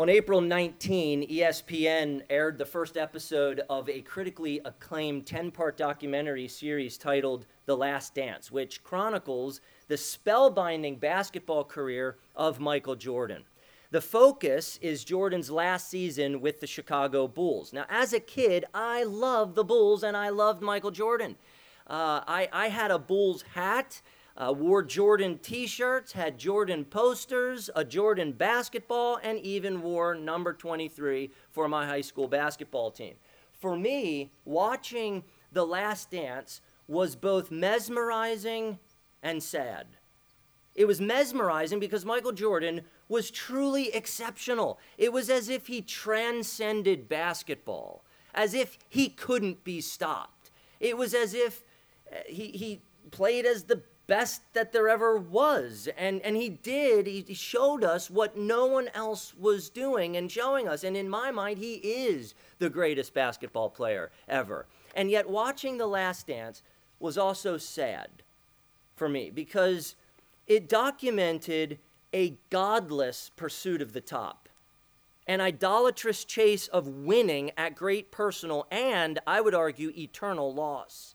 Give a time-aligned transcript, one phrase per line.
[0.00, 6.48] On April 19, ESPN aired the first episode of a critically acclaimed 10 part documentary
[6.48, 13.44] series titled The Last Dance, which chronicles the spellbinding basketball career of Michael Jordan.
[13.90, 17.74] The focus is Jordan's last season with the Chicago Bulls.
[17.74, 21.36] Now, as a kid, I loved the Bulls and I loved Michael Jordan.
[21.86, 24.00] Uh, I, I had a Bulls hat,
[24.36, 30.52] uh, wore Jordan t shirts, had Jordan posters, a Jordan basketball, and even wore number
[30.52, 33.14] 23 for my high school basketball team.
[33.58, 38.78] For me, watching The Last Dance was both mesmerizing
[39.22, 39.86] and sad.
[40.74, 44.78] It was mesmerizing because Michael Jordan was truly exceptional.
[44.96, 48.04] It was as if he transcended basketball,
[48.34, 50.50] as if he couldn't be stopped.
[50.78, 51.64] It was as if
[52.10, 55.88] uh, he, he played as the best that there ever was.
[55.96, 60.66] And, and he did, he showed us what no one else was doing and showing
[60.66, 60.82] us.
[60.82, 64.66] And in my mind, he is the greatest basketball player ever.
[64.96, 66.60] And yet, watching The Last Dance
[66.98, 68.24] was also sad
[68.96, 69.94] for me because
[70.48, 71.78] it documented
[72.12, 74.48] a godless pursuit of the top,
[75.28, 81.14] an idolatrous chase of winning at great personal and, I would argue, eternal loss.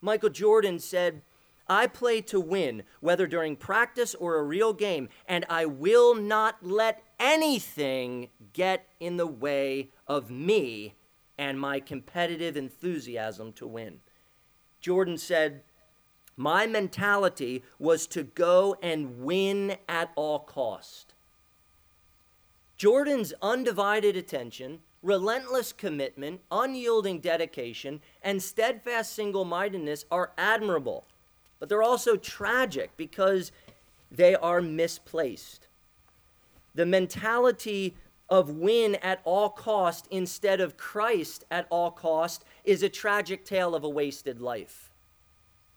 [0.00, 1.22] Michael Jordan said,
[1.70, 6.56] I play to win, whether during practice or a real game, and I will not
[6.62, 10.96] let anything get in the way of me
[11.38, 14.00] and my competitive enthusiasm to win.
[14.80, 15.62] Jordan said,
[16.36, 21.14] my mentality was to go and win at all cost.
[22.76, 31.06] Jordan's undivided attention, relentless commitment, unyielding dedication, and steadfast single mindedness are admirable,
[31.60, 33.52] but they're also tragic because
[34.10, 35.68] they are misplaced.
[36.74, 37.94] The mentality
[38.28, 43.74] of win at all cost instead of Christ at all cost is a tragic tale
[43.74, 44.90] of a wasted life.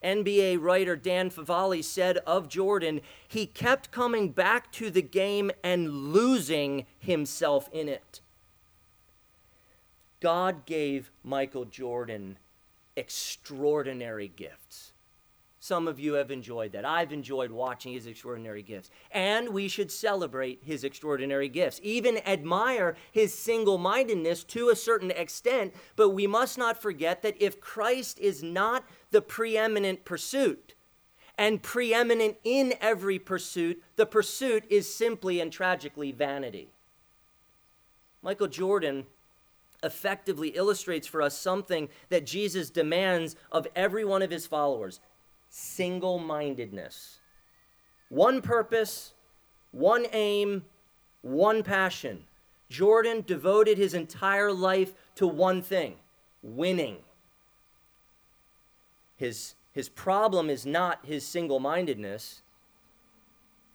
[0.03, 6.13] NBA writer Dan Favale said of Jordan, he kept coming back to the game and
[6.13, 8.19] losing himself in it.
[10.19, 12.37] God gave Michael Jordan
[12.95, 14.92] extraordinary gifts.
[15.63, 16.83] Some of you have enjoyed that.
[16.83, 18.89] I've enjoyed watching his extraordinary gifts.
[19.11, 25.09] And we should celebrate his extraordinary gifts, even admire his single mindedness to a certain
[25.11, 25.73] extent.
[25.95, 30.73] But we must not forget that if Christ is not the preeminent pursuit,
[31.37, 36.71] and preeminent in every pursuit, the pursuit is simply and tragically vanity.
[38.21, 39.05] Michael Jordan
[39.81, 44.99] effectively illustrates for us something that Jesus demands of every one of his followers
[45.55, 47.19] single mindedness.
[48.09, 49.13] One purpose,
[49.69, 50.65] one aim,
[51.21, 52.23] one passion.
[52.71, 55.97] Jordan devoted his entire life to one thing
[56.41, 56.97] winning.
[59.15, 62.41] His, his problem is not his single mindedness,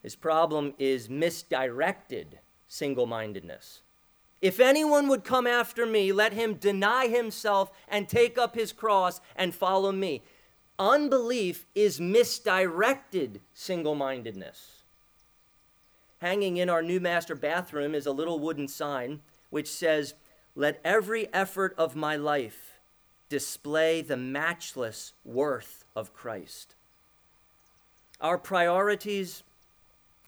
[0.03, 3.83] his problem is misdirected single mindedness.
[4.43, 9.21] If anyone would come after me, let him deny himself and take up his cross
[9.37, 10.23] and follow me.
[10.79, 14.83] Unbelief is misdirected single mindedness.
[16.21, 20.15] Hanging in our new master bathroom is a little wooden sign which says,
[20.55, 22.79] Let every effort of my life
[23.29, 26.75] display the matchless worth of Christ.
[28.21, 29.43] Our priorities,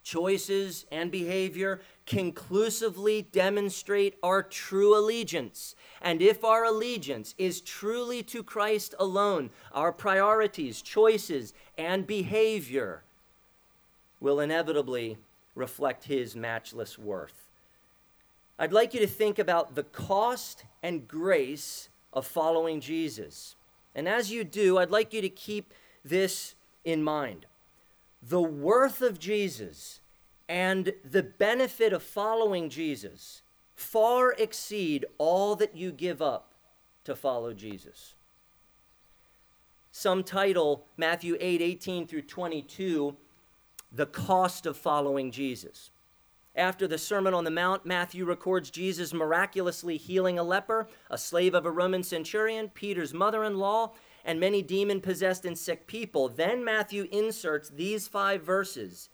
[0.02, 5.74] choices, and behavior conclusively demonstrate our true allegiance.
[6.00, 13.02] And if our allegiance is truly to Christ alone, our priorities, choices, and behavior
[14.20, 15.18] will inevitably
[15.54, 17.46] reflect his matchless worth.
[18.58, 23.56] I'd like you to think about the cost and grace of following Jesus.
[23.94, 25.72] And as you do, I'd like you to keep
[26.04, 27.46] this in mind.
[28.22, 30.00] The worth of Jesus
[30.48, 33.42] and the benefit of following Jesus
[33.74, 36.52] far exceed all that you give up
[37.04, 38.14] to follow Jesus.
[39.92, 43.16] Some title Matthew 8 18 through 22,
[43.92, 45.90] The Cost of Following Jesus.
[46.54, 51.54] After the Sermon on the Mount, Matthew records Jesus miraculously healing a leper, a slave
[51.54, 53.92] of a Roman centurion, Peter's mother in law,
[54.24, 56.28] and many demon possessed and sick people.
[56.28, 59.08] Then Matthew inserts these five verses.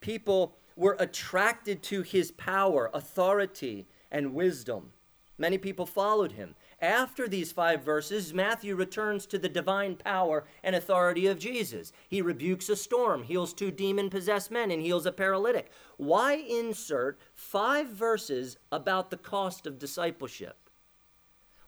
[0.00, 4.92] People were attracted to his power, authority, and wisdom.
[5.38, 6.54] Many people followed him.
[6.80, 11.92] After these five verses, Matthew returns to the divine power and authority of Jesus.
[12.08, 15.70] He rebukes a storm, heals two demon possessed men, and heals a paralytic.
[15.98, 20.56] Why insert five verses about the cost of discipleship?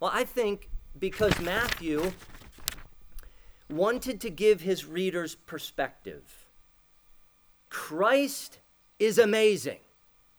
[0.00, 2.12] Well, I think because Matthew
[3.68, 6.46] wanted to give his readers perspective.
[7.68, 8.58] Christ
[8.98, 9.78] is amazing.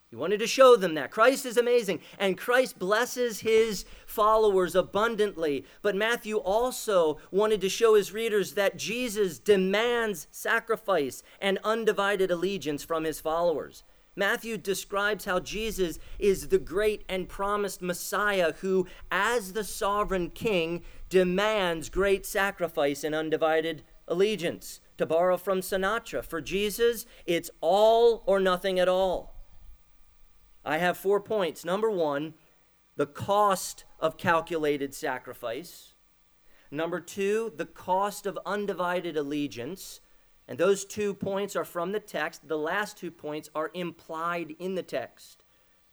[0.10, 1.12] He wanted to show them that.
[1.12, 5.66] Christ is amazing, and Christ blesses his followers abundantly.
[5.84, 12.84] But Matthew also wanted to show his readers that Jesus demands sacrifice and undivided allegiance
[12.84, 13.84] from his followers.
[14.16, 20.84] Matthew describes how Jesus is the great and promised Messiah who, as the sovereign king,
[21.10, 24.82] demands great sacrifice and undivided allegiance.
[24.98, 29.34] To borrow from Sinatra, for Jesus, it's all or nothing at all.
[30.66, 31.64] I have four points.
[31.64, 32.34] Number one,
[32.98, 35.94] the cost of calculated sacrifice.
[36.70, 40.02] Number two, the cost of undivided allegiance.
[40.50, 42.48] And those two points are from the text.
[42.48, 45.44] The last two points are implied in the text.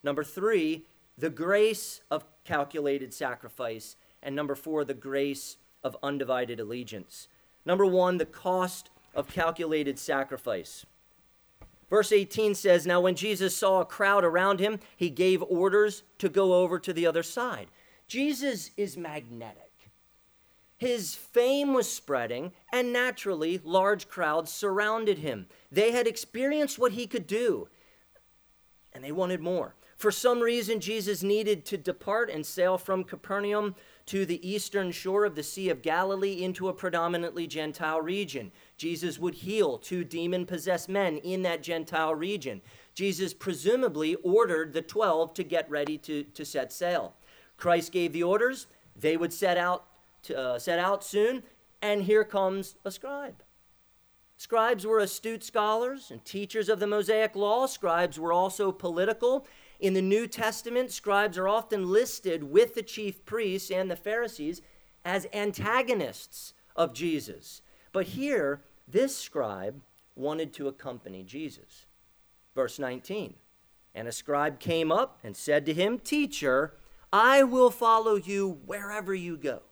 [0.03, 0.87] Number three,
[1.19, 3.97] the grace of calculated sacrifice.
[4.23, 7.29] And number four, the grace of undivided allegiance.
[7.67, 10.87] Number one, the cost of calculated sacrifice.
[11.91, 16.31] Verse 18 says, Now when Jesus saw a crowd around him, he gave orders to
[16.31, 17.67] go over to the other side.
[18.09, 19.66] Jesus is magnetic.
[20.77, 25.47] His fame was spreading, and naturally, large crowds surrounded him.
[25.73, 27.69] They had experienced what he could do,
[28.93, 29.75] and they wanted more.
[29.97, 33.75] For some reason, Jesus needed to depart and sail from Capernaum
[34.05, 38.53] to the eastern shore of the Sea of Galilee into a predominantly Gentile region.
[38.77, 42.61] Jesus would heal two demon possessed men in that Gentile region.
[42.95, 47.15] Jesus presumably ordered the 12 to get ready to, to set sail.
[47.57, 48.67] Christ gave the orders.
[48.95, 49.87] They would set out,
[50.27, 51.43] to, uh, set out soon,
[51.83, 53.43] and here comes a scribe.
[54.37, 57.67] Scribes were astute scholars and teachers of the Mosaic law.
[57.67, 59.47] Scribes were also political
[59.79, 64.63] in the New Testament, scribes are often listed with the chief priests and the Pharisees
[65.05, 67.61] as antagonists of Jesus.
[67.93, 69.83] But here, this scribe
[70.15, 71.87] wanted to accompany Jesus.
[72.55, 73.35] Verse 19
[73.95, 76.75] And a scribe came up and said to him, Teacher,
[77.13, 79.63] I will follow you wherever you go.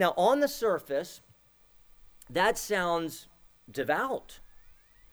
[0.00, 1.20] Now, on the surface,
[2.30, 3.28] that sounds
[3.70, 4.40] devout.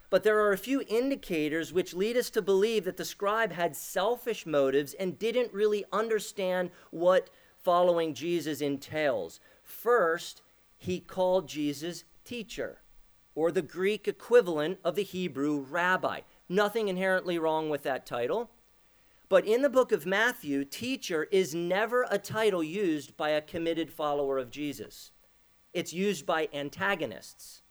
[0.09, 3.75] But there are a few indicators which lead us to believe that the scribe had
[3.75, 7.29] selfish motives and didn't really understand what
[7.61, 9.41] following Jesus entails.
[9.61, 10.41] First,
[10.77, 12.79] he called Jesus teacher,
[13.35, 16.21] or the Greek equivalent of the Hebrew rabbi.
[16.47, 18.51] Nothing inherently wrong with that title.
[19.29, 23.91] But in the book of Matthew, teacher is never a title used by a committed
[23.91, 25.12] follower of Jesus,
[25.74, 27.62] it's used by antagonists.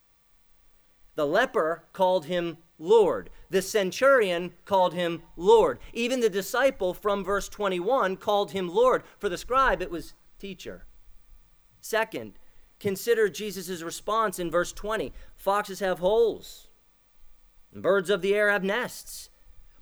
[1.14, 3.31] The leper called him Lord.
[3.49, 5.79] The centurion called him Lord.
[5.94, 9.02] Even the disciple from verse 21 called him Lord.
[9.19, 10.85] For the scribe, it was teacher.
[11.81, 12.38] Second,
[12.79, 16.69] consider Jesus' response in verse 20 Foxes have holes,
[17.73, 19.31] birds of the air have nests,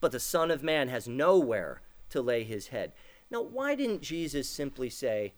[0.04, 1.80] but the Son of Man has nowhere
[2.10, 2.92] to lay his head.
[3.30, 5.32] Now, why didn't Jesus simply say,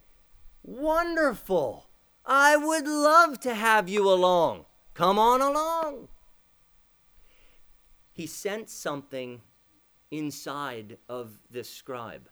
[0.61, 1.87] Wonderful!
[2.25, 4.65] I would love to have you along.
[4.93, 6.09] Come on along.
[8.11, 9.39] He sensed something
[10.11, 12.27] inside of this scribe.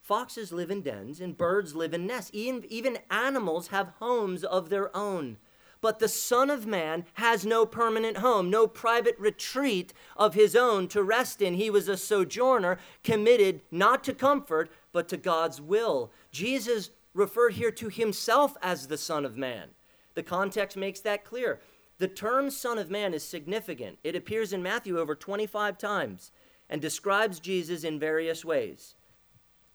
[0.00, 2.32] Foxes live in dens and birds live in nests.
[2.34, 5.36] Even, even animals have homes of their own.
[5.80, 10.88] But the Son of Man has no permanent home, no private retreat of his own
[10.88, 11.54] to rest in.
[11.54, 16.10] He was a sojourner committed not to comfort, but to God's will.
[16.32, 19.68] Jesus referred here to himself as the Son of Man.
[20.14, 21.60] The context makes that clear.
[21.98, 23.98] The term Son of Man is significant.
[24.02, 26.32] It appears in Matthew over 25 times
[26.68, 28.94] and describes Jesus in various ways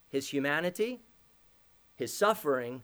[0.09, 1.01] his humanity,
[1.95, 2.83] his suffering,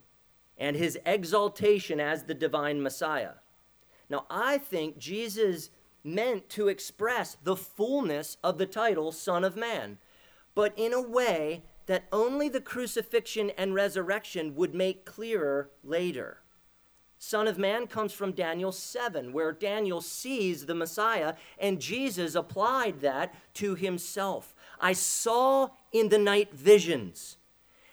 [0.59, 3.33] and his exaltation as the divine Messiah.
[4.09, 5.69] Now, I think Jesus
[6.03, 9.97] meant to express the fullness of the title Son of Man,
[10.55, 16.41] but in a way that only the crucifixion and resurrection would make clearer later.
[17.17, 23.01] Son of Man comes from Daniel 7, where Daniel sees the Messiah, and Jesus applied
[23.01, 24.55] that to himself.
[24.79, 27.35] I saw in the night visions,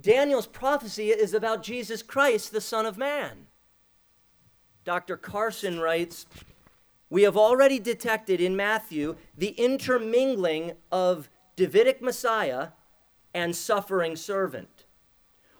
[0.00, 3.46] Daniel's prophecy is about Jesus Christ, the Son of Man.
[4.84, 5.16] Dr.
[5.16, 6.26] Carson writes
[7.08, 12.68] We have already detected in Matthew the intermingling of Davidic Messiah
[13.34, 14.84] and suffering servant.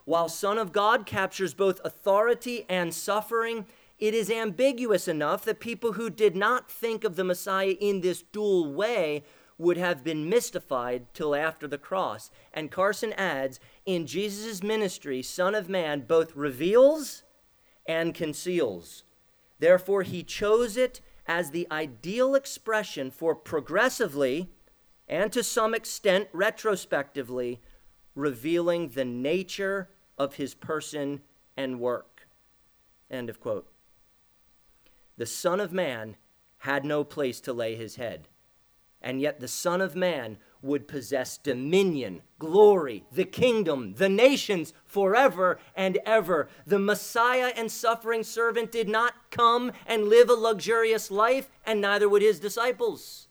[0.05, 3.67] While Son of God captures both authority and suffering,
[3.99, 8.23] it is ambiguous enough that people who did not think of the Messiah in this
[8.23, 9.23] dual way
[9.61, 12.31] would have been mystified till after the cross.
[12.53, 17.23] And Carson adds, in Jesus' ministry, Son of Man both reveals
[17.87, 19.05] and conceals.
[19.59, 24.49] Therefore, he chose it as the ideal expression for progressively
[25.07, 27.61] and to some extent retrospectively
[28.15, 31.21] revealing the nature of his person
[31.57, 32.29] and work.
[33.11, 33.71] End of quote.
[35.17, 36.17] The Son of Man
[36.59, 38.29] had no place to lay his head,
[39.03, 45.59] and yet the Son of Man would possess dominion, glory, the kingdom, the nations forever
[45.75, 46.49] and ever.
[46.67, 52.09] The Messiah and suffering servant did not come and live a luxurious life, and neither
[52.09, 53.29] would his disciples.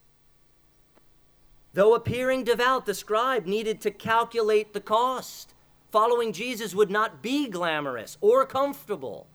[1.73, 5.53] Though appearing devout, the scribe needed to calculate the cost.
[5.91, 9.27] Following Jesus would not be glamorous or comfortable.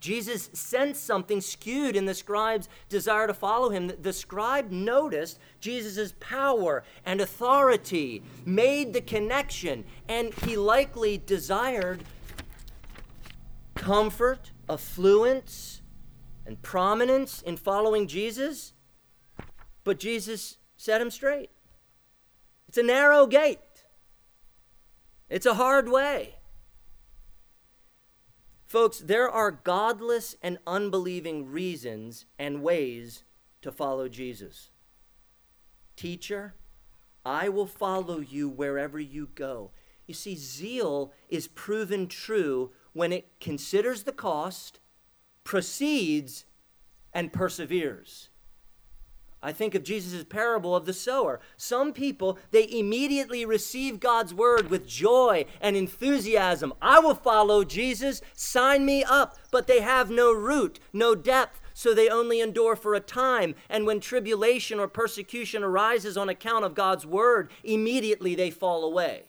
[0.00, 3.90] Jesus sensed something skewed in the scribe's desire to follow him.
[4.00, 12.04] The scribe noticed Jesus' power and authority, made the connection, and he likely desired
[13.74, 15.82] comfort, affluence,
[16.46, 18.72] and prominence in following Jesus.
[19.82, 21.50] But Jesus set him straight.
[22.68, 23.58] It's a narrow gate,
[25.28, 26.37] it's a hard way.
[28.68, 33.24] Folks, there are godless and unbelieving reasons and ways
[33.62, 34.68] to follow Jesus.
[35.96, 36.54] Teacher,
[37.24, 39.70] I will follow you wherever you go.
[40.06, 44.80] You see, zeal is proven true when it considers the cost,
[45.44, 46.44] proceeds,
[47.14, 48.28] and perseveres.
[49.40, 51.40] I think of Jesus' parable of the sower.
[51.56, 56.74] Some people, they immediately receive God's word with joy and enthusiasm.
[56.82, 59.36] I will follow Jesus, sign me up.
[59.52, 63.54] But they have no root, no depth, so they only endure for a time.
[63.68, 69.26] And when tribulation or persecution arises on account of God's word, immediately they fall away.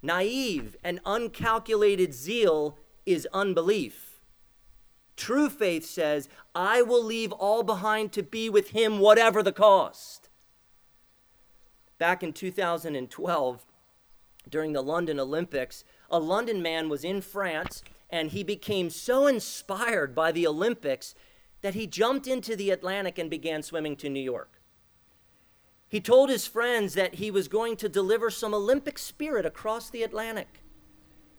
[0.00, 4.03] Naive and uncalculated zeal is unbelief.
[5.16, 10.28] True faith says, I will leave all behind to be with him, whatever the cost.
[11.98, 13.66] Back in 2012,
[14.48, 20.14] during the London Olympics, a London man was in France and he became so inspired
[20.14, 21.14] by the Olympics
[21.62, 24.60] that he jumped into the Atlantic and began swimming to New York.
[25.88, 30.02] He told his friends that he was going to deliver some Olympic spirit across the
[30.02, 30.60] Atlantic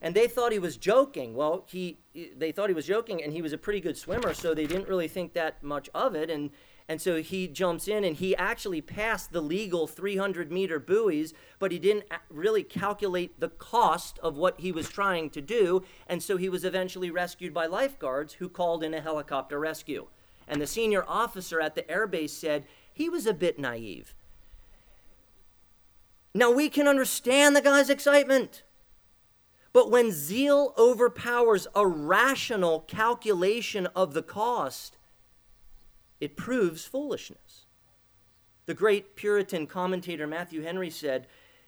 [0.05, 1.33] and they thought he was joking.
[1.33, 1.97] Well, he
[2.37, 4.87] they thought he was joking, and he was a pretty good swimmer, so they didn't
[4.87, 6.29] really think that much of it.
[6.29, 6.51] And
[6.87, 11.71] and so he jumps in, and he actually passed the legal 300 meter buoys, but
[11.71, 16.37] he didn't really calculate the cost of what he was trying to do, and so
[16.37, 20.05] he was eventually rescued by lifeguards who called in a helicopter rescue.
[20.47, 24.13] And the senior officer at the airbase said he was a bit naive.
[26.35, 28.61] Now we can understand the guy's excitement.
[29.75, 34.95] But when zeal overpowers a rational calculation of the cost,
[36.21, 37.65] it proves foolishness.
[38.67, 41.27] The great Puritan commentator Matthew Henry said,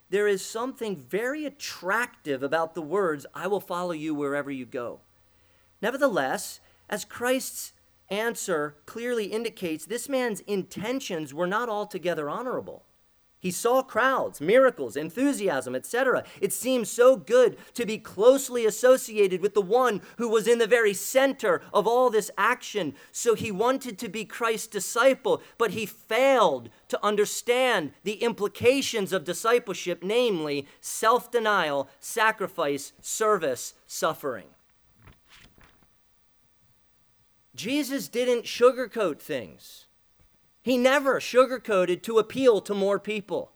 [0.09, 5.01] There is something very attractive about the words, I will follow you wherever you go.
[5.81, 7.73] Nevertheless, as Christ's
[8.09, 12.85] answer clearly indicates, this man's intentions were not altogether honorable.
[13.47, 16.25] He saw crowds, miracles, enthusiasm, etc.
[16.41, 20.67] It seemed so good to be closely associated with the one who was in the
[20.67, 22.93] very center of all this action.
[23.13, 29.23] So he wanted to be Christ's disciple, but he failed to understand the implications of
[29.23, 34.47] discipleship, namely self denial, sacrifice, service, suffering.
[37.55, 39.86] Jesus didn't sugarcoat things.
[40.67, 43.53] He never sugarcoated to appeal to more people.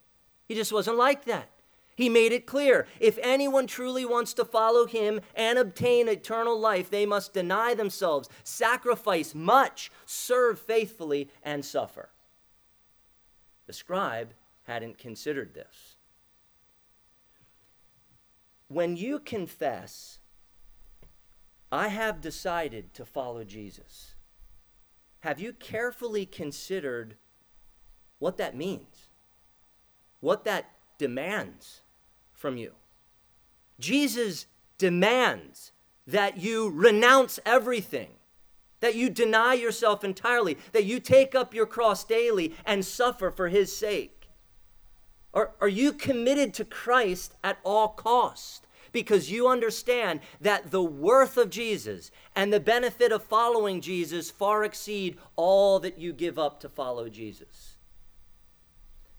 [0.48, 1.50] He just wasn't like that.
[1.98, 6.90] He made it clear if anyone truly wants to follow him and obtain eternal life,
[6.90, 12.12] they must deny themselves, sacrifice much, serve faithfully, and suffer.
[13.68, 15.98] The scribe hadn't considered this.
[18.70, 20.20] when you confess,
[21.74, 24.11] I have decided to follow Jesus,
[25.22, 27.16] have you carefully considered
[28.20, 29.10] what that means?
[30.20, 31.82] What that demands
[32.34, 32.74] from you?
[33.80, 34.46] Jesus
[34.78, 35.72] demands
[36.06, 38.10] that you renounce everything,
[38.80, 43.50] that you deny yourself entirely, that you take up your cross daily and suffer for
[43.50, 44.28] his sake.
[45.34, 48.66] Are, are you committed to Christ at all cost?
[48.92, 54.64] Because you understand that the worth of Jesus and the benefit of following Jesus far
[54.64, 57.78] exceed all that you give up to follow Jesus.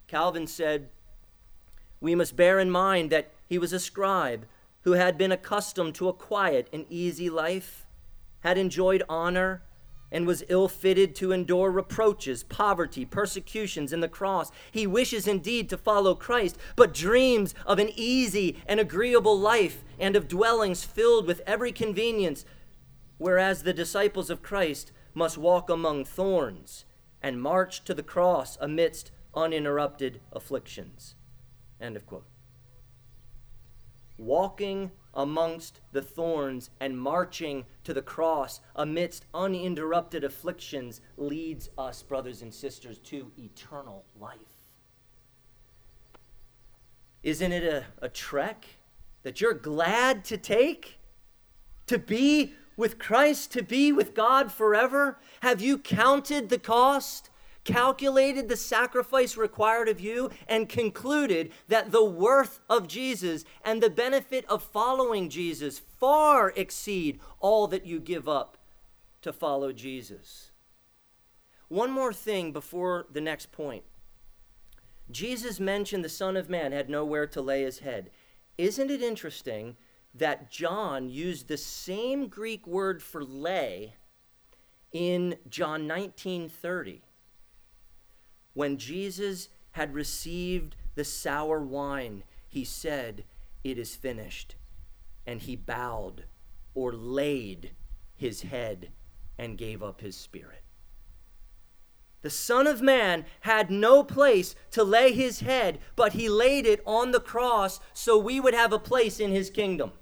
[0.07, 0.91] Calvin said,
[2.00, 4.47] We must bear in mind that he was a scribe
[4.83, 7.87] who had been accustomed to a quiet and easy life,
[8.41, 9.62] had enjoyed honor,
[10.12, 14.52] and was ill fitted to endure reproaches, poverty, persecutions, and the cross.
[14.71, 20.14] He wishes indeed to follow Christ, but dreams of an easy and agreeable life and
[20.14, 22.45] of dwellings filled with every convenience,
[23.19, 26.85] whereas the disciples of Christ must walk among thorns
[27.21, 31.16] and march to the cross amidst uninterrupted afflictions.
[31.81, 32.26] End of quote
[34.23, 42.42] walking amongst the thorns and marching to the cross amidst uninterrupted afflictions leads us, brothers
[42.42, 44.38] and sisters, to eternal life.
[47.23, 48.66] Isn't it a, a trek
[49.23, 50.99] that you're glad to take?
[51.87, 55.19] To be with Christ, to be with God forever?
[55.40, 57.31] Have you counted the cost?
[57.64, 63.90] Calculated the sacrifice required of you, and concluded that the worth of Jesus and the
[63.90, 68.59] benefit of following Jesus far exceed all that you give up
[69.23, 70.50] to follow Jesus.
[71.69, 73.85] One more thing before the next point.
[75.11, 78.11] Jesus mentioned the Son of Man had nowhere to lay his head.
[78.59, 79.76] Isn't it interesting
[80.14, 83.95] that John used the same Greek word for lay
[84.92, 87.02] in John 19:30?
[88.54, 93.25] When Jesus had received the sour wine, he said,
[93.64, 94.56] It is finished.
[95.26, 96.25] And he bowed
[96.75, 97.73] or laid
[98.14, 98.90] his head
[99.38, 100.62] and gave up his spirit.
[102.22, 106.81] The Son of Man had no place to lay his head, but he laid it
[106.87, 109.92] on the cross so we would have a place in his kingdom.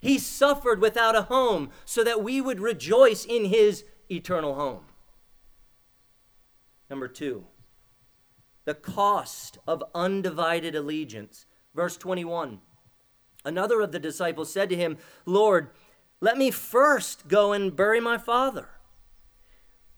[0.00, 4.84] He suffered without a home so that we would rejoice in his eternal home.
[6.92, 7.46] Number two,
[8.66, 11.46] the cost of undivided allegiance.
[11.74, 12.60] Verse 21
[13.46, 15.70] Another of the disciples said to him, Lord,
[16.20, 18.68] let me first go and bury my father.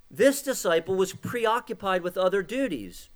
[0.08, 3.08] This disciple was preoccupied with other duties,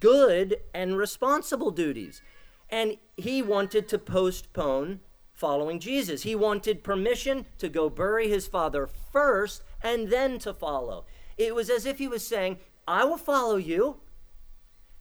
[0.00, 2.22] good and responsible duties,
[2.70, 5.00] and he wanted to postpone
[5.34, 6.22] following Jesus.
[6.22, 11.04] He wanted permission to go bury his father first and then to follow.
[11.36, 13.98] It was as if he was saying, I will follow you.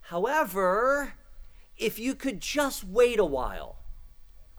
[0.01, 1.13] However,
[1.77, 3.77] if you could just wait a while,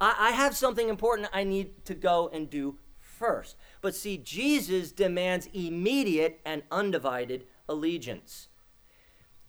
[0.00, 3.56] I, I have something important I need to go and do first.
[3.82, 8.48] But see, Jesus demands immediate and undivided allegiance.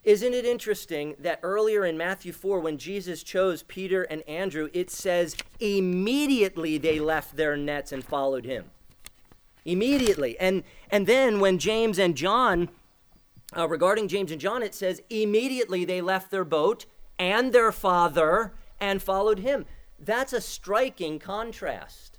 [0.02, 4.90] Isn't it interesting that earlier in Matthew 4, when Jesus chose Peter and Andrew, it
[4.90, 8.66] says immediately they left their nets and followed him?
[9.64, 10.38] Immediately.
[10.38, 12.70] And, and then when James and John
[13.56, 16.86] uh, regarding James and John, it says, immediately they left their boat
[17.18, 19.66] and their father and followed him.
[19.98, 22.18] That's a striking contrast.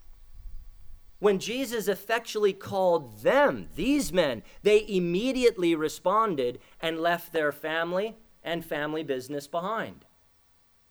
[1.20, 8.66] When Jesus effectually called them, these men, they immediately responded and left their family and
[8.66, 10.06] family business behind.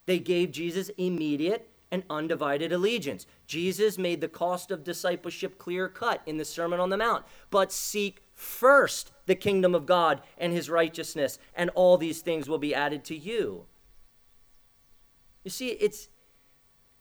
[0.06, 3.26] They gave Jesus immediate and undivided allegiance.
[3.46, 7.24] Jesus made the cost of discipleship clear cut in the Sermon on the Mount.
[7.50, 12.58] But seek first the kingdom of God and his righteousness, and all these things will
[12.58, 13.66] be added to you.
[15.44, 16.08] You see, it's,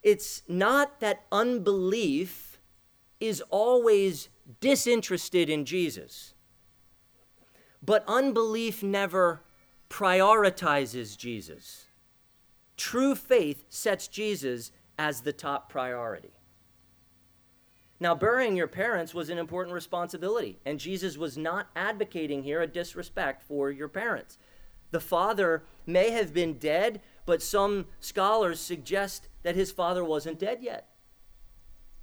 [0.02, 2.60] it's not that unbelief
[3.20, 4.28] is always
[4.60, 6.34] disinterested in Jesus,
[7.82, 9.42] but unbelief never
[9.88, 11.86] prioritizes Jesus.
[12.76, 16.32] True faith sets Jesus as the top priority.
[18.02, 22.66] Now, burying your parents was an important responsibility, and Jesus was not advocating here a
[22.66, 24.38] disrespect for your parents.
[24.90, 30.60] The father may have been dead, but some scholars suggest that his father wasn't dead
[30.62, 30.88] yet.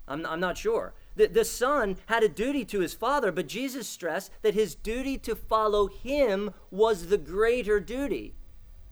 [0.07, 0.93] I'm, I'm not sure.
[1.15, 5.17] The, the son had a duty to his father, but Jesus stressed that his duty
[5.19, 8.35] to follow him was the greater duty.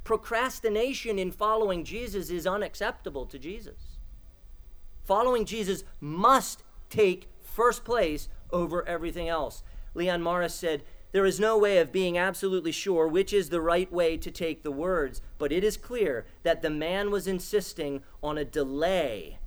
[0.03, 3.97] Procrastination in following Jesus is unacceptable to Jesus.
[5.03, 6.63] Following Jesus must
[6.95, 9.63] take first place over everything else.
[9.93, 13.91] Leon Morris said, There is no way of being absolutely sure which is the right
[13.91, 18.37] way to take the words, but it is clear that the man was insisting on
[18.37, 19.39] a delay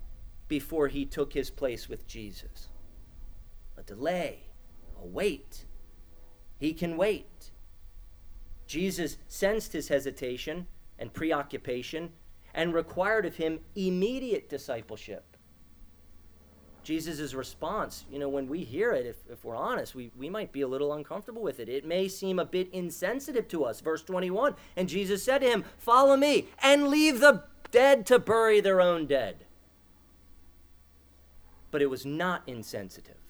[0.46, 2.68] before he took his place with Jesus.
[3.76, 4.44] A delay,
[5.00, 5.64] a wait.
[6.58, 7.50] He can wait.
[8.66, 10.66] Jesus sensed his hesitation
[10.98, 12.12] and preoccupation
[12.52, 15.37] and required of him immediate discipleship.
[16.88, 20.52] Jesus' response, you know, when we hear it, if, if we're honest, we, we might
[20.52, 21.68] be a little uncomfortable with it.
[21.68, 23.82] It may seem a bit insensitive to us.
[23.82, 28.62] Verse 21 And Jesus said to him, Follow me and leave the dead to bury
[28.62, 29.44] their own dead.
[31.70, 33.20] But it was not insensitive,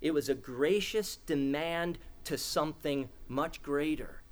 [0.00, 4.22] it was a gracious demand to something much greater.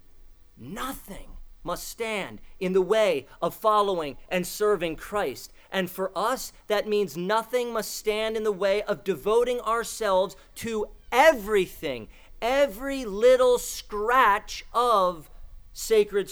[0.57, 1.29] Nothing
[1.69, 5.53] must stand in the way of following and serving Christ.
[5.71, 10.89] And for us, that means nothing must stand in the way of devoting ourselves to
[11.13, 12.09] everything,
[12.41, 15.31] every little scratch of
[15.75, 16.31] sacred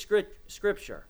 [0.48, 1.04] scripture.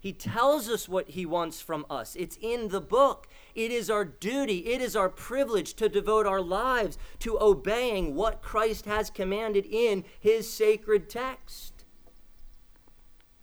[0.00, 2.16] He tells us what he wants from us.
[2.16, 3.28] It's in the book.
[3.54, 8.40] It is our duty, it is our privilege to devote our lives to obeying what
[8.40, 11.77] Christ has commanded in his sacred text.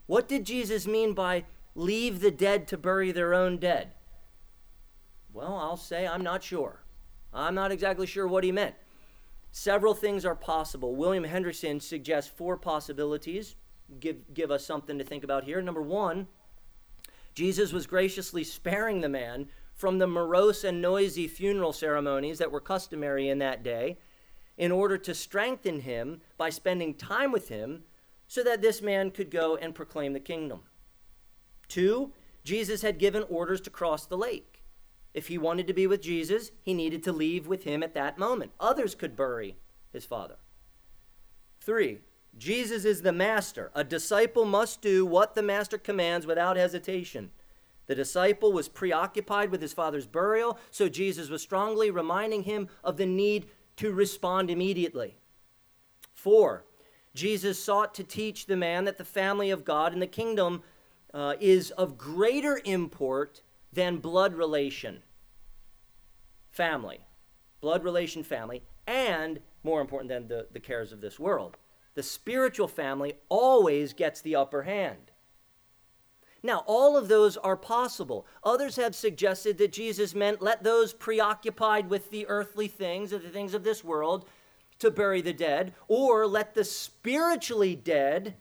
[0.08, 3.92] What did Jesus mean by leave the dead to bury their own dead?
[5.34, 6.82] Well, I'll say I'm not sure.
[7.34, 8.76] I'm not exactly sure what he meant.
[9.52, 10.96] Several things are possible.
[10.96, 13.56] William Hendriksen suggests four possibilities.
[14.00, 15.62] Give, give us something to think about here.
[15.62, 16.28] Number one,
[17.34, 22.62] Jesus was graciously sparing the man from the morose and noisy funeral ceremonies that were
[22.62, 23.98] customary in that day
[24.58, 27.84] in order to strengthen him by spending time with him
[28.28, 30.62] so that this man could go and proclaim the kingdom.
[31.68, 32.12] Two,
[32.44, 34.64] Jesus had given orders to cross the lake.
[35.14, 38.18] If he wanted to be with Jesus, he needed to leave with him at that
[38.18, 38.52] moment.
[38.60, 39.58] Others could bury
[39.94, 40.36] his father.
[41.62, 42.00] Three,
[42.38, 43.72] Jesus is the master.
[43.74, 47.32] A disciple must do what the master commands without hesitation.
[47.88, 52.98] The disciple was preoccupied with his father's burial, so Jesus was strongly reminding him of
[52.98, 55.16] the need to respond immediately.
[56.14, 56.66] Four,
[57.16, 60.62] Jesus sought to teach the man that the family of God and the kingdom
[61.14, 65.02] uh, is of greater import than blood relation,
[66.52, 67.00] family,
[67.62, 71.58] blood relation family, and more important than the, the cares of this world.
[71.96, 75.12] The spiritual family always gets the upper hand.
[76.44, 78.28] Now, all of those are possible.
[78.44, 83.30] Others have suggested that Jesus meant let those preoccupied with the earthly things or the
[83.30, 84.26] things of this world
[84.80, 88.36] to bury the dead, or let the spiritually dead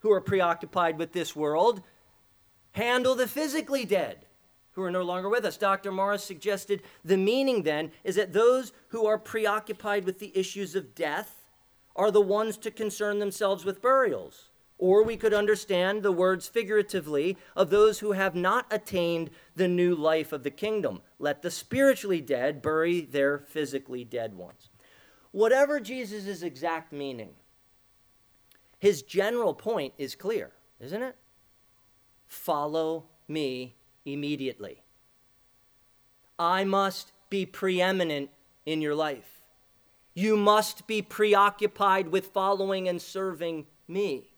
[0.00, 1.82] who are preoccupied with this world
[2.72, 4.26] handle the physically dead
[4.72, 5.56] who are no longer with us.
[5.56, 5.90] Dr.
[5.92, 10.94] Morris suggested the meaning then is that those who are preoccupied with the issues of
[10.94, 11.44] death
[11.96, 14.48] are the ones to concern themselves with burials.
[14.78, 19.94] Or we could understand the words figuratively of those who have not attained the new
[19.94, 21.02] life of the kingdom.
[21.18, 24.69] Let the spiritually dead bury their physically dead ones.
[25.32, 27.30] Whatever Jesus' exact meaning,
[28.78, 31.16] his general point is clear, isn't it?
[32.26, 34.82] Follow me immediately.
[36.38, 38.30] I must be preeminent
[38.64, 39.42] in your life.
[40.14, 44.30] You must be preoccupied with following and serving me.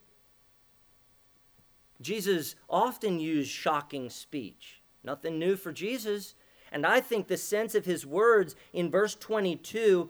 [2.01, 4.81] Jesus often used shocking speech.
[5.03, 6.35] Nothing new for Jesus.
[6.71, 10.09] And I think the sense of his words in verse 22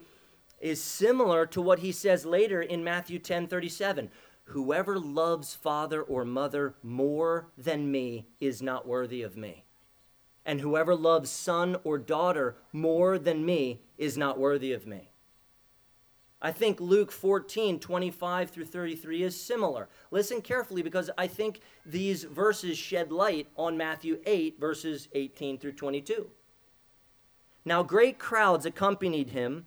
[0.64, 4.10] is similar to what he says later in Matthew 10 37.
[4.44, 9.64] Whoever loves father or mother more than me is not worthy of me.
[10.46, 15.10] And whoever loves son or daughter more than me is not worthy of me.
[16.40, 19.90] I think Luke 14, 25 through 33 is similar.
[20.10, 25.72] Listen carefully because I think these verses shed light on Matthew 8, verses 18 through
[25.72, 26.30] 22.
[27.66, 29.66] Now, great crowds accompanied him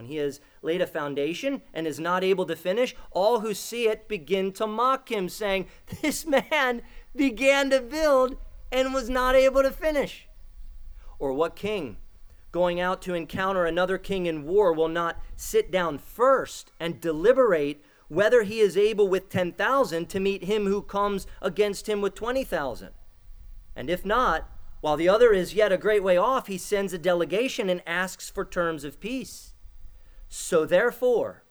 [0.00, 3.86] when he has laid a foundation and is not able to finish, all who see
[3.86, 5.66] it begin to mock him, saying,
[6.00, 6.80] This man
[7.14, 8.38] began to build
[8.72, 10.26] and was not able to finish.
[11.18, 11.98] Or what king
[12.50, 17.84] going out to encounter another king in war will not sit down first and deliberate
[18.08, 22.88] whether he is able with 10,000 to meet him who comes against him with 20,000?
[23.76, 26.98] And if not, while the other is yet a great way off, he sends a
[26.98, 29.50] delegation and asks for terms of peace.
[30.32, 31.42] So therefore,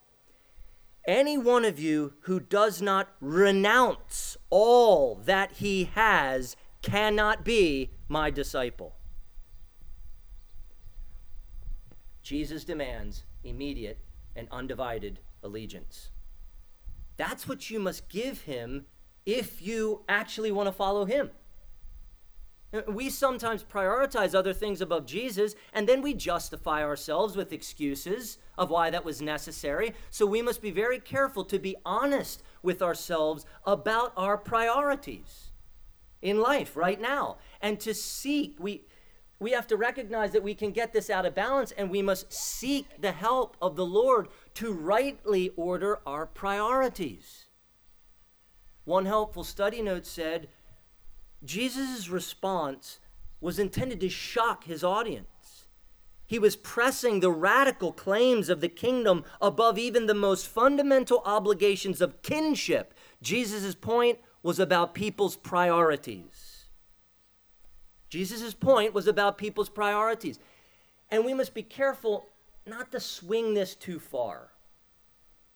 [1.05, 8.31] any one of you who does not renounce all that he has cannot be my
[8.31, 8.95] disciple.
[12.23, 13.99] Jesus demands immediate
[14.33, 16.11] and undivided allegiance.
[17.17, 18.85] That's what you must give him
[19.25, 21.31] if you actually want to follow him.
[22.71, 28.37] Uh, we sometimes prioritize other things above Jesus, and then we justify ourselves with excuses
[28.57, 29.93] of why that was necessary.
[30.09, 35.51] So we must be very careful to be honest with ourselves about our priorities
[36.21, 38.57] in life right now and to seek.
[38.59, 38.83] We,
[39.39, 42.31] we have to recognize that we can get this out of balance, and we must
[42.31, 47.45] seek the help of the Lord to rightly order our priorities.
[48.83, 50.49] One helpful study note said,
[51.43, 52.99] Jesus' response
[53.41, 55.65] was intended to shock his audience.
[56.25, 62.01] He was pressing the radical claims of the kingdom above even the most fundamental obligations
[62.01, 62.93] of kinship.
[63.21, 66.65] Jesus' point was about people's priorities.
[68.09, 70.39] Jesus' point was about people's priorities.
[71.09, 72.27] And we must be careful
[72.65, 74.51] not to swing this too far.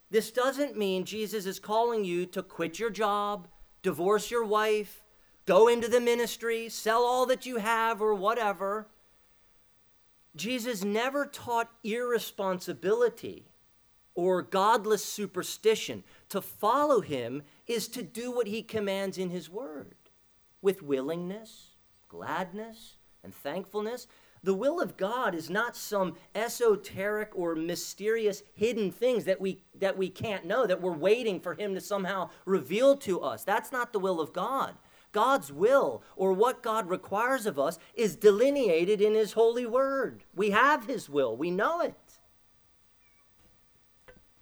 [0.09, 3.47] This doesn't mean Jesus is calling you to quit your job,
[3.81, 5.02] divorce your wife,
[5.45, 8.87] go into the ministry, sell all that you have, or whatever.
[10.35, 13.45] Jesus never taught irresponsibility
[14.15, 16.03] or godless superstition.
[16.29, 19.95] To follow him is to do what he commands in his word
[20.61, 21.69] with willingness,
[22.07, 24.07] gladness, and thankfulness.
[24.43, 29.97] The will of God is not some esoteric or mysterious hidden things that we that
[29.97, 33.43] we can't know that we're waiting for him to somehow reveal to us.
[33.43, 34.75] That's not the will of God.
[35.13, 40.25] God's will or what God requires of us is delineated in His holy word.
[40.35, 41.95] We have His will, we know it.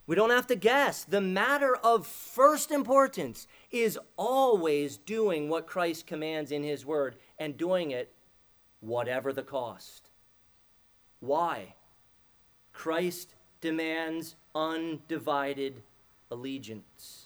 [0.08, 1.04] We don't have to guess.
[1.06, 7.56] The matter of first importance is always doing what Christ commands in His word and
[7.56, 8.12] doing it
[8.82, 10.10] whatever the cost.
[11.22, 11.76] Why?
[12.74, 15.84] Christ demands undivided
[16.30, 17.21] allegiance.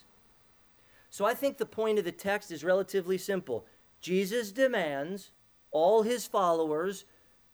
[1.16, 3.64] So I think the point of the text is relatively simple.
[4.02, 5.30] Jesus demands
[5.70, 7.06] all his followers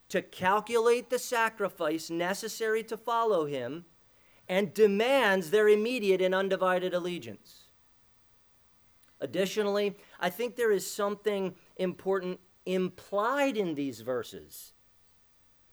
[0.09, 3.85] to calculate the sacrifice necessary to follow him
[4.48, 7.68] and demands their immediate and undivided allegiance.
[9.20, 14.72] Additionally, I think there is something important implied in these verses.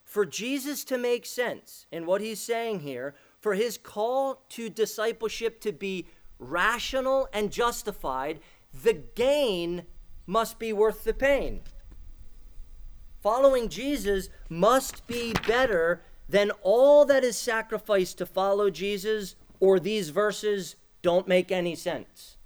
[0.04, 5.60] For Jesus to make sense in what he's saying here, for his call to discipleship
[5.62, 6.06] to be
[6.40, 8.40] rational and justified,
[8.74, 9.84] the gain
[10.26, 11.62] must be worth the pain.
[13.22, 20.10] Following Jesus must be better than all that is sacrificed to follow Jesus, or these
[20.10, 22.38] verses don't make any sense.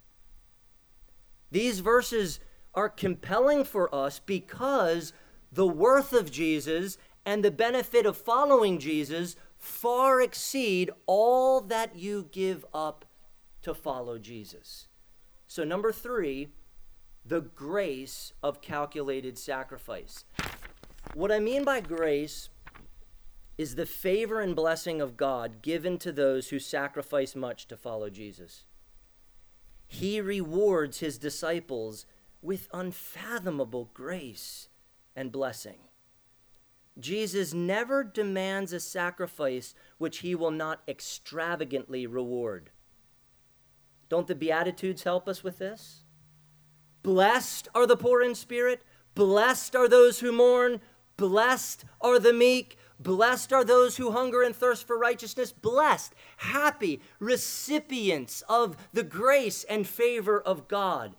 [1.51, 2.39] These verses
[2.73, 5.13] are compelling for us because
[5.51, 12.27] the worth of Jesus and the benefit of following Jesus far exceed all that you
[12.31, 13.05] give up
[13.63, 14.87] to follow Jesus.
[15.47, 16.49] So, number three,
[17.25, 20.25] the grace of calculated sacrifice.
[21.13, 22.49] What I mean by grace
[23.57, 28.09] is the favor and blessing of God given to those who sacrifice much to follow
[28.09, 28.65] Jesus.
[29.87, 32.05] He rewards his disciples
[32.41, 34.69] with unfathomable grace
[35.15, 35.77] and blessing.
[36.99, 42.71] Jesus never demands a sacrifice which he will not extravagantly reward.
[44.09, 46.03] Don't the Beatitudes help us with this?
[47.01, 50.79] Blessed are the poor in spirit, blessed are those who mourn,
[51.17, 57.01] blessed are the meek, blessed are those who hunger and thirst for righteousness, blessed, happy
[57.19, 61.15] recipients of the grace and favor of God.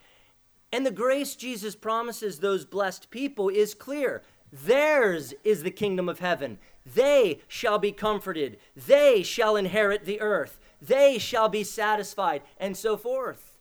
[0.73, 4.23] And the grace Jesus promises those blessed people is clear.
[4.53, 6.59] Theirs is the kingdom of heaven.
[6.87, 8.59] They shall be comforted.
[8.75, 13.59] They shall inherit the earth they shall be satisfied, and so forth.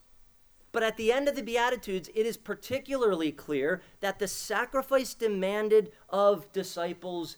[0.72, 5.92] But at the end of the Beatitudes, it is particularly clear that the sacrifice demanded
[6.10, 7.38] of disciples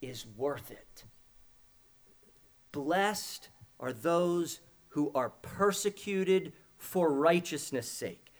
[0.00, 1.04] is worth it.
[2.72, 3.48] Blessed
[3.80, 8.32] are those who are persecuted for righteousness' sake.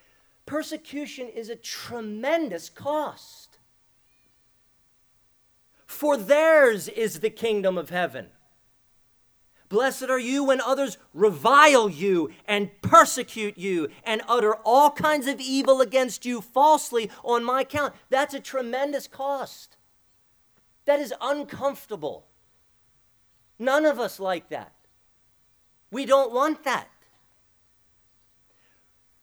[0.44, 3.58] Persecution is a tremendous cost.
[5.86, 8.26] for theirs is the kingdom of heaven.
[9.72, 15.40] Blessed are you when others revile you and persecute you and utter all kinds of
[15.40, 17.94] evil against you falsely on my account.
[18.10, 19.78] That's a tremendous cost.
[20.84, 22.26] That is uncomfortable.
[23.58, 24.74] None of us like that.
[25.90, 26.90] We don't want that.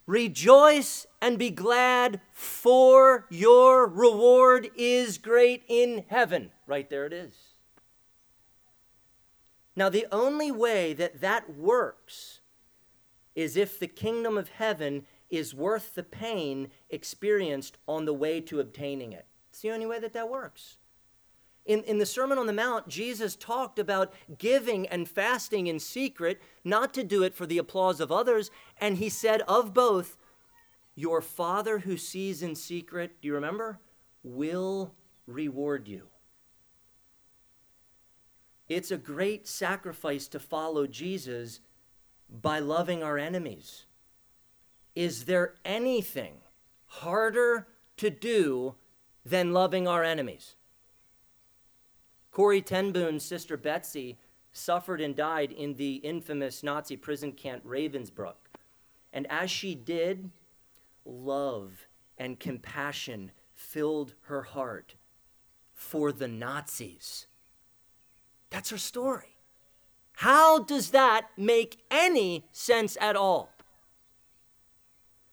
[0.08, 6.50] Rejoice and be glad, for your reward is great in heaven.
[6.66, 7.49] Right there it is.
[9.76, 12.42] Now, the only way that that works
[13.36, 18.60] is if the kingdom of heaven is worth the pain experienced on the way to
[18.60, 19.26] obtaining it.
[19.50, 20.78] It's the only way that that works.
[21.66, 26.42] In, in the Sermon on the Mount, Jesus talked about giving and fasting in secret,
[26.64, 28.50] not to do it for the applause of others.
[28.80, 30.18] And he said of both,
[30.96, 33.80] Your Father who sees in secret, do you remember?
[34.24, 34.96] Will
[35.28, 36.08] reward you.
[38.70, 41.60] It's a great sacrifice to follow Jesus
[42.30, 43.86] by loving our enemies.
[44.96, 46.36] Is there anything
[46.86, 48.76] harder to do
[49.26, 50.56] than loving our enemies?
[52.32, 54.20] Corrie ten Boom's sister Betsie
[54.52, 58.36] suffered and died in the infamous Nazi prison camp Ravensbrück.
[59.12, 60.30] And as she did,
[61.06, 64.94] love and compassion filled her heart
[65.74, 67.26] for the Nazis.
[68.50, 69.38] That's her story.
[70.14, 73.50] How does that make any sense at all?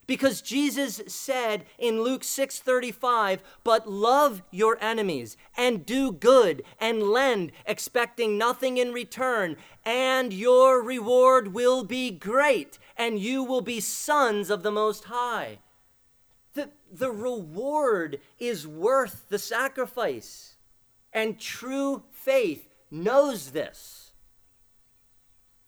[0.07, 7.51] Because Jesus said in Luke 6:35, "But love your enemies and do good and lend,
[7.67, 14.49] expecting nothing in return, and your reward will be great, and you will be sons
[14.49, 15.59] of the Most High."
[16.55, 20.55] The, the reward is worth the sacrifice.
[21.13, 24.13] And true faith knows this,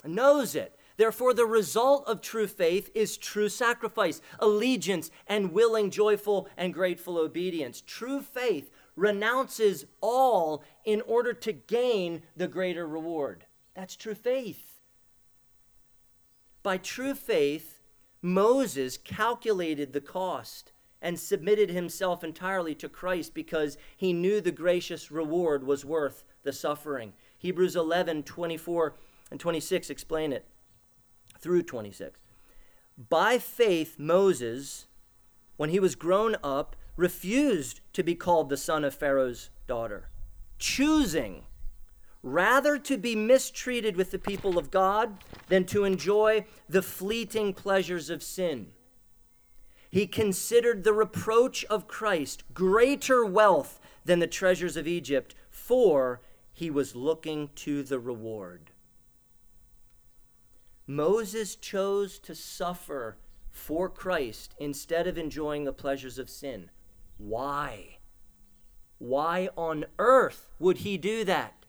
[0.05, 0.75] knows it.
[0.97, 7.19] Therefore, the result of true faith is true sacrifice, allegiance, and willing, joyful, and grateful
[7.19, 7.81] obedience.
[7.87, 13.45] True faith renounces all in order to gain the greater reward.
[13.77, 14.81] That's true faith.
[16.65, 17.81] By true faith,
[18.21, 25.13] Moses calculated the cost and submitted himself entirely to Christ because he knew the gracious
[25.13, 27.13] reward was worth the suffering.
[27.39, 28.95] Hebrews 11, 24
[29.31, 30.45] and 26 explain it
[31.39, 32.21] through 26.
[33.09, 34.87] By faith, Moses,
[35.57, 40.09] when he was grown up, refused to be called the son of Pharaoh's daughter,
[40.59, 41.45] choosing
[42.23, 48.11] rather to be mistreated with the people of God than to enjoy the fleeting pleasures
[48.11, 48.73] of sin.
[49.91, 56.21] He considered the reproach of Christ greater wealth than the treasures of Egypt, for
[56.59, 58.73] he was looking to the reward.
[60.89, 63.17] Moses chose to suffer
[63.53, 66.71] for Christ instead of enjoying the pleasures of sin.
[67.17, 67.99] Why?
[68.99, 71.65] Why on earth would he do that?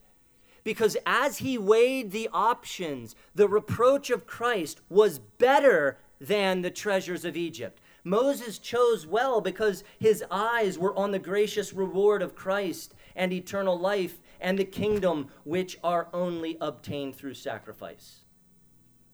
[0.63, 7.25] Because as he weighed the options, the reproach of Christ was better than the treasures
[7.25, 7.79] of Egypt.
[8.09, 13.77] Moses chose well because his eyes were on the gracious reward of Christ and eternal
[13.77, 18.21] life and the kingdom which are only obtained through sacrifice.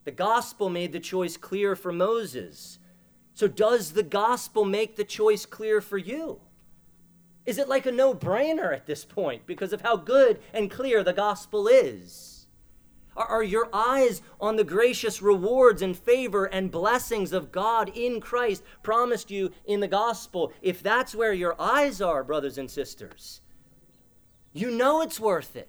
[0.04, 2.78] The gospel made the choice clear for Moses.
[3.34, 6.40] So, does the gospel make the choice clear for you?
[7.44, 11.04] Is it like a no brainer at this point because of how good and clear
[11.04, 12.35] the gospel is?
[13.16, 18.62] Are, your eyes on the gracious rewards and favor and blessings of God in Christ
[18.82, 20.52] promised you in the gospel?
[20.60, 23.40] If that's where your eyes are, brothers and sisters,
[24.52, 25.68] you know it's worth it.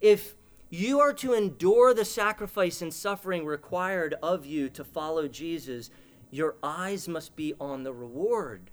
[0.00, 0.34] If
[0.68, 5.90] you are to endure the sacrifice and suffering required of you to follow Jesus,
[6.30, 8.70] your eyes must be on the reward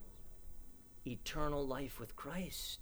[1.05, 2.80] eternal life with Christ,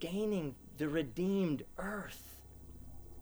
[0.00, 2.40] gaining the redeemed earth.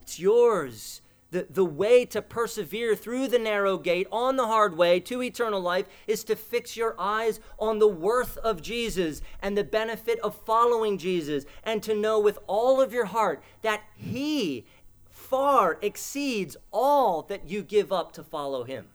[0.03, 1.03] It's yours
[1.35, 5.61] the, the way to persevere through the narrow gate on the hard way to eternal
[5.61, 10.37] life is to fix your eyes on the worth of Jesus and the benefit of
[10.37, 14.65] following Jesus, and to know with all of your heart that He
[15.11, 18.87] far exceeds all that you give up to follow Him.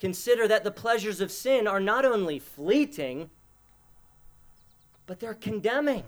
[0.00, 3.30] Consider that the pleasures of sin are not only fleeting,
[5.06, 6.04] but they're condemning.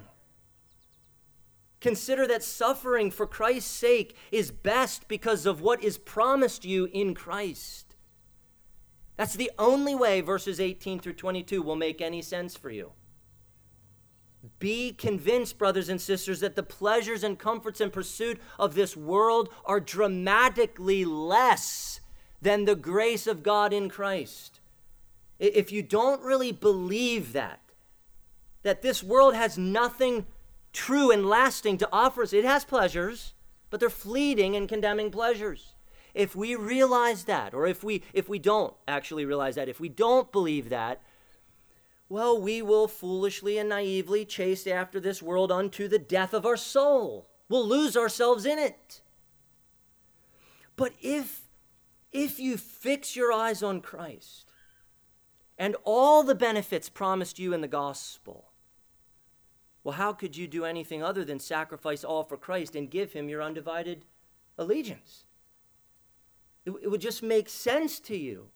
[1.81, 7.15] Consider that suffering for Christ's sake is best because of what is promised you in
[7.15, 7.95] Christ.
[9.17, 12.93] That's the only way verses 18 through 22 will make any sense for you.
[14.59, 19.49] be convinced, brothers and sisters, that the pleasures and comforts and pursuit of this world
[19.65, 22.01] are dramatically less
[22.43, 24.61] than the grace of God in Christ.
[25.39, 27.64] If you don't really believe that,
[28.65, 30.27] that this world has nothing
[30.73, 33.35] true and lasting to offer us, it has pleasures,
[33.71, 35.75] but they're fleeting and condemning pleasures.
[36.13, 39.89] If we realize that, or if we if we don't actually realize that, if we
[39.89, 41.01] don't believe that,
[42.09, 46.57] well, we will foolishly and naively chase after this world unto the death of our
[46.57, 47.29] soul.
[47.49, 49.01] We'll lose ourselves in it.
[50.77, 51.43] But if
[52.13, 54.53] if you fix your eyes on Christ
[55.59, 58.53] and all the benefits promised you in the gospel,
[59.85, 63.29] well, how could you do anything other than sacrifice all for Christ and give him
[63.29, 64.07] your undivided
[64.57, 65.27] allegiance?
[66.65, 68.49] It, it would just make sense to you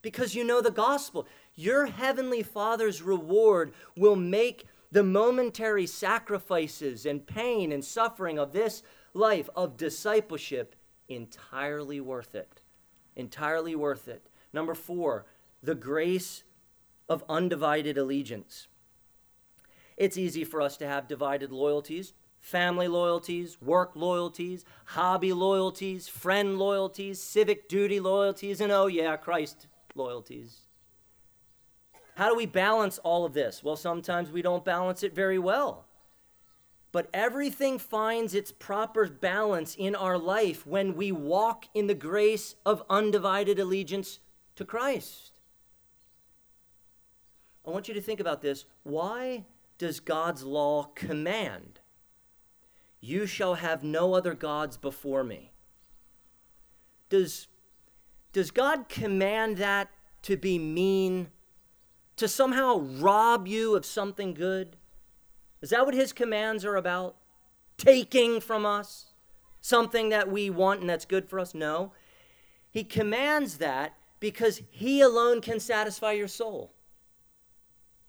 [0.00, 1.26] because you know the gospel.
[1.54, 8.82] Your heavenly Father's reward will make the momentary sacrifices and pain and suffering of this
[9.12, 10.76] life of discipleship
[11.08, 12.62] entirely worth it.
[13.16, 14.30] Entirely worth it.
[14.52, 15.26] Number four,
[15.62, 16.44] the grace
[17.08, 18.68] of undivided allegiance.
[19.96, 22.12] It's easy for us to have divided loyalties
[22.44, 29.66] family loyalties, work loyalties, hobby loyalties, friend loyalties, civic duty loyalties, and oh, yeah, Christ
[29.94, 30.60] loyalties.
[32.16, 33.64] How do we balance all of this?
[33.64, 35.86] Well, sometimes we don't balance it very well.
[36.92, 42.56] But everything finds its proper balance in our life when we walk in the grace
[42.66, 44.18] of undivided allegiance
[44.56, 45.32] to Christ.
[47.66, 48.66] I want you to think about this.
[48.82, 49.46] Why
[49.78, 51.80] does God's law command,
[53.00, 55.52] You shall have no other gods before me?
[57.10, 57.48] Does,
[58.32, 59.90] does God command that
[60.22, 61.28] to be mean,
[62.16, 64.76] to somehow rob you of something good?
[65.60, 67.16] Is that what his commands are about?
[67.76, 69.12] Taking from us
[69.60, 71.54] something that we want and that's good for us?
[71.54, 71.92] No.
[72.70, 76.73] He commands that because he alone can satisfy your soul.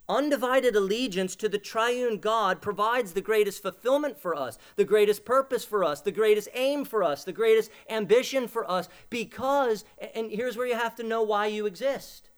[0.08, 5.64] Undivided allegiance to the triune God provides the greatest fulfillment for us, the greatest purpose
[5.64, 9.84] for us, the greatest aim for us, the greatest ambition for us, because,
[10.14, 12.30] and here's where you have to know why you exist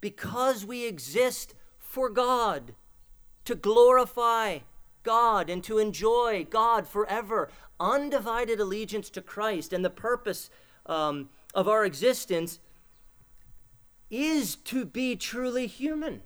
[0.00, 2.74] because we exist for God
[3.44, 4.58] to glorify
[5.02, 7.48] God and to enjoy God forever.
[7.78, 10.50] Undivided allegiance to Christ and the purpose
[10.86, 12.60] um, of our existence
[14.10, 16.22] is to be truly human.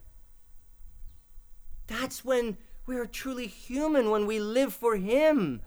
[1.91, 5.61] That's when we are truly human, when we live for Him.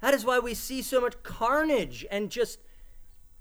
[0.00, 2.60] That is why we see so much carnage and just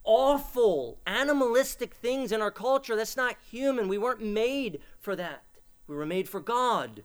[0.03, 2.95] awful, animalistic things in our culture.
[2.95, 3.87] That's not human.
[3.87, 5.43] We weren't made for that.
[5.85, 7.03] We were made for God.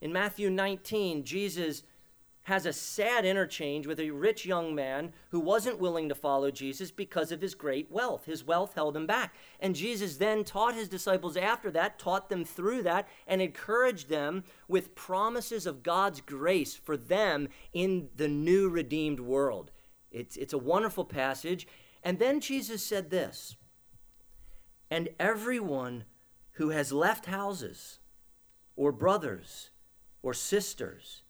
[0.00, 1.82] In Matthew 19, Jesus
[2.44, 6.90] has a sad interchange with a rich young man who wasn't willing to follow Jesus
[6.90, 8.24] because of his great wealth.
[8.24, 9.34] His wealth held him back.
[9.60, 14.42] And Jesus then taught his disciples after that, taught them through that, and encouraged them
[14.66, 19.70] with promises of God's grace for them in the new redeemed world.
[20.10, 21.68] It's, it's a wonderful passage.
[22.02, 23.56] And then Jesus said this
[24.90, 26.04] And everyone
[26.56, 28.00] who has left houses,
[28.74, 29.70] or brothers,
[30.22, 31.22] or sisters,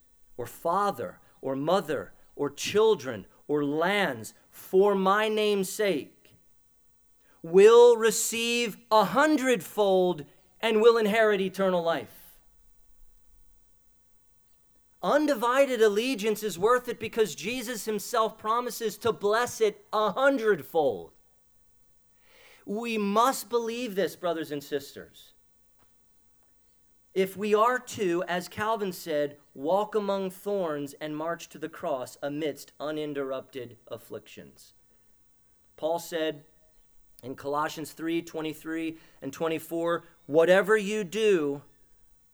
[0.42, 6.34] or father, or mother, or children, or lands for my name's sake
[7.42, 10.24] will receive a hundredfold
[10.60, 12.38] and will inherit eternal life.
[15.00, 21.12] Undivided allegiance is worth it because Jesus himself promises to bless it a hundredfold.
[22.66, 25.32] We must believe this, brothers and sisters.
[27.14, 32.16] If we are to, as Calvin said, walk among thorns and march to the cross
[32.22, 34.74] amidst uninterrupted afflictions.
[35.76, 36.44] Paul said
[37.22, 41.62] in Colossians 3 23 and 24, whatever you do,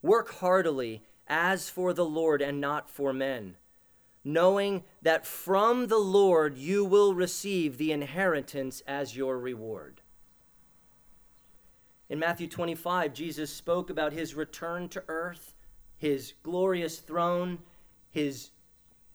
[0.02, 3.56] work heartily as for the Lord and not for men,
[4.24, 10.00] knowing that from the Lord you will receive the inheritance as your reward.
[12.08, 15.54] In Matthew 25, Jesus spoke about his return to earth,
[15.98, 17.58] his glorious throne,
[18.10, 18.50] his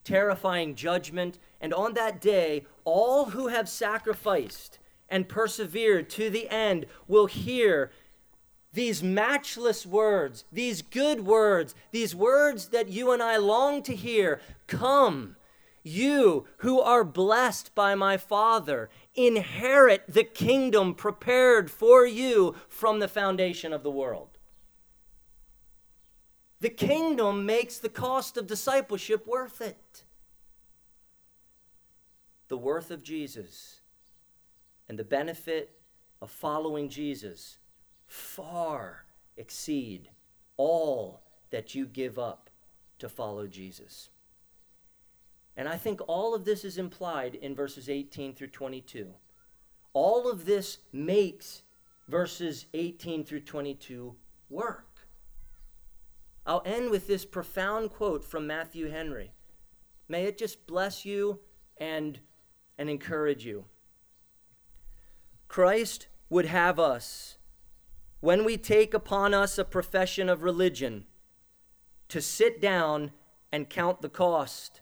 [0.03, 4.77] terrifying judgment, and on that day, all who have sacrificed
[5.09, 7.91] and persevered to the end will hear
[8.73, 14.41] these matchless words, these good words, these words that you and I long to hear
[14.67, 15.35] Come,
[15.83, 23.07] you who are blessed by my Father, inherit the kingdom prepared for you from the
[23.07, 24.32] foundation of the world.
[26.63, 30.03] The kingdom makes the cost of discipleship worth it.
[32.47, 33.81] The worth of Jesus
[34.87, 35.71] and the benefit
[36.21, 37.57] of following Jesus
[38.07, 39.03] far
[39.35, 40.09] exceed
[40.55, 42.49] all that you give up
[42.99, 44.07] to follow Jesus.
[45.57, 49.09] And I think all of this is implied in verses 18 through 22.
[49.91, 51.63] All of this makes
[52.07, 54.15] verses 18 through 22
[54.49, 54.92] work.
[56.45, 59.31] I'll end with this profound quote from Matthew Henry.
[60.09, 61.39] May it just bless you
[61.77, 62.19] and,
[62.77, 63.65] and encourage you.
[65.47, 67.37] Christ would have us,
[68.19, 71.05] when we take upon us a profession of religion,
[72.09, 73.11] to sit down
[73.51, 74.81] and count the cost,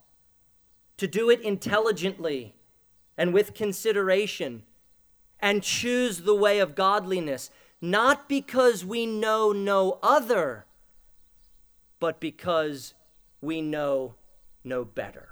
[0.97, 2.55] to do it intelligently
[3.17, 4.63] and with consideration,
[5.39, 7.49] and choose the way of godliness,
[7.81, 10.65] not because we know no other,
[12.01, 12.95] but because
[13.41, 14.15] we know
[14.65, 15.30] no better.